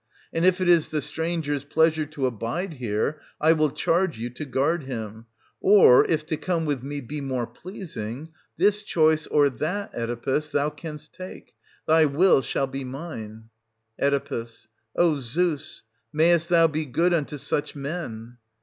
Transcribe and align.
And 0.33 0.43
if 0.45 0.59
it 0.59 0.67
is 0.67 0.89
the 0.89 0.99
stranger's 0.99 1.63
pleasure 1.63 2.07
to 2.07 2.25
abide 2.25 2.73
here, 2.73 3.19
I 3.39 3.53
will 3.53 3.69
charge 3.69 4.17
you 4.17 4.31
to 4.31 4.43
640 4.45 4.51
guard 4.51 4.83
him; 4.85 5.25
or 5.59 6.05
if 6.07 6.25
to 6.25 6.37
come 6.37 6.65
with 6.65 6.81
me 6.81 7.01
be 7.01 7.21
more 7.21 7.45
pleasing,— 7.45 8.29
this 8.57 8.81
choice, 8.81 9.27
or 9.27 9.47
that, 9.47 9.91
Oedipus, 9.93 10.49
thou 10.49 10.71
canst 10.71 11.13
take; 11.13 11.53
thy 11.87 12.05
will 12.05 12.41
shall 12.41 12.65
be 12.65 12.83
mine. 12.83 13.49
Oe. 14.01 14.47
O 14.95 15.19
Zeus, 15.19 15.83
mayest 16.11 16.49
thou 16.49 16.65
be 16.65 16.85
good 16.87 17.13
unto 17.13 17.37
such 17.37 17.75
men 17.75 18.39